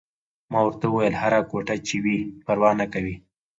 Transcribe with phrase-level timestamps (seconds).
[0.51, 3.15] ما ورته وویل: هره کوټه چې وي، پروا نه کوي.